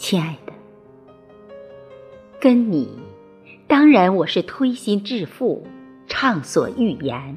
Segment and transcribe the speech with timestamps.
[0.00, 0.52] 亲爱的，
[2.40, 2.88] 跟你，
[3.68, 5.66] 当然我是推心置腹，
[6.08, 7.36] 畅所欲言，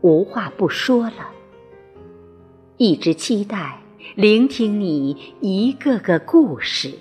[0.00, 1.30] 无话不说了。
[2.78, 3.78] 一直期待
[4.16, 6.92] 聆听你一个个故事，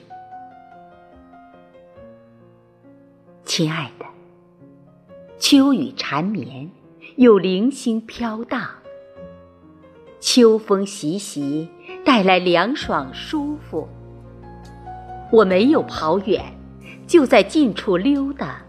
[3.44, 4.06] 亲爱的。
[5.40, 6.70] 秋雨缠绵，
[7.16, 8.70] 有零星飘荡。
[10.20, 11.68] 秋风习习，
[12.06, 13.90] 带来凉爽舒服。
[15.34, 16.44] 我没有跑远，
[17.08, 18.62] 就在近处溜达。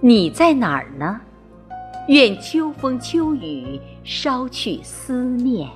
[0.00, 1.18] 你在哪儿呢？
[2.08, 5.66] 愿秋风秋雨捎去思念。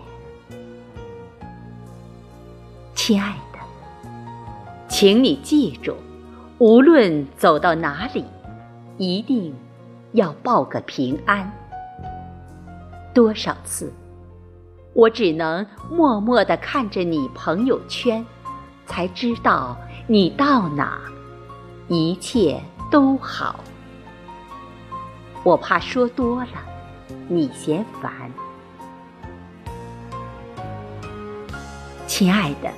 [2.95, 3.59] 亲爱的，
[4.87, 5.95] 请你记住，
[6.59, 8.27] 无论走到哪里，
[8.99, 9.55] 一定
[10.13, 11.51] 要报个平安。
[13.15, 13.91] 多少次，
[14.93, 18.23] 我只能默默地看着你朋友圈，
[18.91, 19.77] 才知道
[20.09, 20.99] 你到哪，
[21.87, 22.61] 一切
[22.91, 23.61] 都好。
[25.45, 26.49] 我怕说多了，
[27.29, 28.13] 你嫌烦，
[32.09, 32.69] 亲爱的。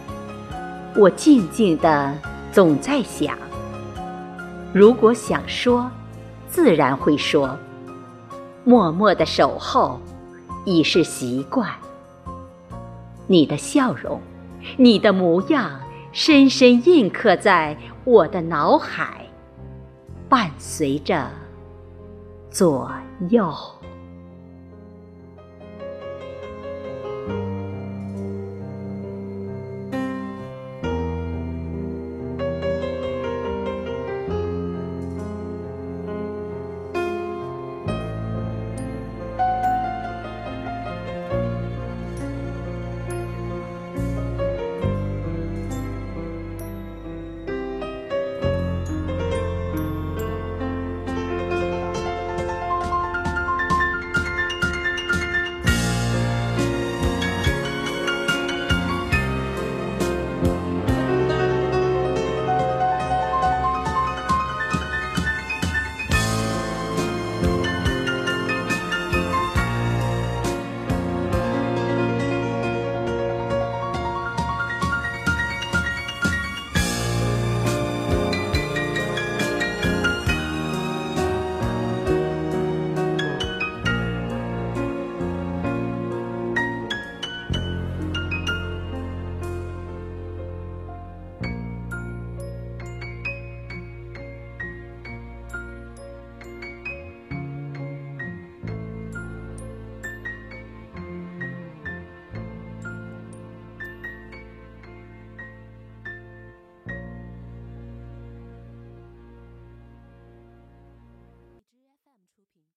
[1.01, 2.15] 我静静的
[2.53, 3.35] 总在想，
[4.71, 5.91] 如果想说，
[6.47, 7.57] 自然会说；
[8.65, 9.99] 默默的守候，
[10.67, 11.71] 已是习惯。
[13.27, 14.21] 你的笑容，
[14.77, 15.81] 你的模样，
[16.13, 17.75] 深深印刻在
[18.05, 19.27] 我的脑海，
[20.29, 21.27] 伴随着
[22.51, 22.93] 左
[23.31, 23.51] 右。